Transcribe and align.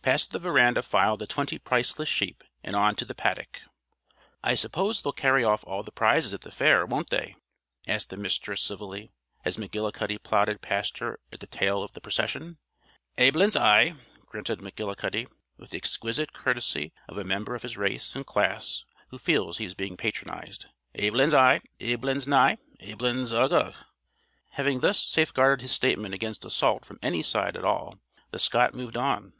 Past 0.00 0.30
the 0.30 0.38
veranda 0.38 0.82
filed 0.82 1.18
the 1.18 1.26
twenty 1.26 1.58
priceless 1.58 2.08
sheep, 2.08 2.44
and 2.62 2.76
on 2.76 2.94
to 2.94 3.04
the 3.04 3.14
paddock. 3.14 3.60
"I 4.42 4.54
suppose 4.54 5.02
they'll 5.02 5.12
carry 5.12 5.42
off 5.42 5.64
all 5.64 5.82
the 5.82 5.90
prizes 5.90 6.32
at 6.32 6.42
the 6.42 6.50
fair, 6.52 6.86
won't 6.86 7.10
they?" 7.10 7.34
asked 7.88 8.08
the 8.10 8.16
Mistress 8.16 8.60
civilly, 8.62 9.10
as 9.44 9.56
McGillicuddy 9.56 10.22
plodded 10.22 10.62
past 10.62 10.98
her 10.98 11.18
at 11.32 11.40
the 11.40 11.46
tail 11.48 11.82
of 11.82 11.92
the 11.92 12.00
procession. 12.00 12.56
"Aiblins, 13.18 13.56
aye," 13.56 13.94
grunted 14.26 14.60
McGillicuddy, 14.60 15.26
with 15.58 15.70
the 15.70 15.76
exquisite 15.76 16.32
courtesy 16.32 16.92
of 17.08 17.18
a 17.18 17.24
member 17.24 17.56
of 17.56 17.62
his 17.62 17.76
race 17.76 18.14
and 18.14 18.24
class 18.24 18.84
who 19.10 19.18
feels 19.18 19.58
he 19.58 19.64
is 19.64 19.74
being 19.74 19.96
patronized. 19.96 20.66
"Aiblins, 20.94 21.34
aye. 21.34 21.60
Aiblins, 21.80 22.28
na'. 22.28 22.56
Aiblins 22.80 23.32
ugh 23.32 23.52
uh." 23.52 23.72
Having 24.52 24.80
thus 24.80 25.00
safeguarded 25.02 25.60
his 25.62 25.72
statement 25.72 26.14
against 26.14 26.44
assault 26.44 26.84
from 26.86 27.00
any 27.02 27.22
side 27.22 27.56
at 27.56 27.64
all, 27.64 27.98
the 28.30 28.38
Scot 28.38 28.72
moved 28.72 28.96
on. 28.96 29.34